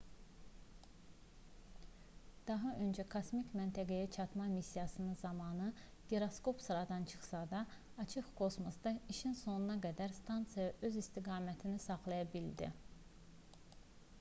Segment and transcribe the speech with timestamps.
[2.51, 5.67] daha öncə kosmik məntəqəyə çatma missiyası zamanı
[6.13, 7.61] giroskop sıradan çıxsa da
[8.05, 12.75] açıq kosmosda işin sonuna qədər stansiya öz istiqamətini saxlaya bildi